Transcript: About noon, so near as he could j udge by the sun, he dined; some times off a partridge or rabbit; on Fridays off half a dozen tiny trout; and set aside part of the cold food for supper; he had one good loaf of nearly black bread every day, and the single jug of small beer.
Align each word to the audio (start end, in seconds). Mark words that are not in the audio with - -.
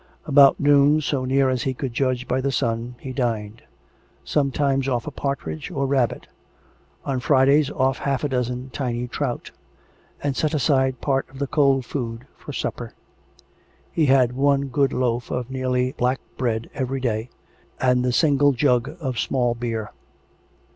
About 0.25 0.59
noon, 0.59 0.99
so 0.99 1.25
near 1.25 1.47
as 1.47 1.61
he 1.61 1.75
could 1.75 1.93
j 1.93 2.03
udge 2.03 2.27
by 2.27 2.41
the 2.41 2.51
sun, 2.51 2.95
he 2.99 3.13
dined; 3.13 3.61
some 4.23 4.49
times 4.49 4.87
off 4.87 5.05
a 5.05 5.11
partridge 5.11 5.69
or 5.69 5.85
rabbit; 5.85 6.25
on 7.05 7.19
Fridays 7.19 7.69
off 7.69 7.99
half 7.99 8.23
a 8.23 8.27
dozen 8.27 8.71
tiny 8.71 9.07
trout; 9.07 9.51
and 10.23 10.35
set 10.35 10.55
aside 10.55 11.01
part 11.01 11.29
of 11.29 11.37
the 11.37 11.45
cold 11.45 11.85
food 11.85 12.25
for 12.35 12.51
supper; 12.51 12.93
he 13.91 14.07
had 14.07 14.31
one 14.33 14.69
good 14.69 14.91
loaf 14.91 15.29
of 15.29 15.51
nearly 15.51 15.91
black 15.91 16.19
bread 16.35 16.67
every 16.73 16.99
day, 16.99 17.29
and 17.79 18.03
the 18.03 18.11
single 18.11 18.53
jug 18.53 18.95
of 18.99 19.19
small 19.19 19.53
beer. 19.53 19.91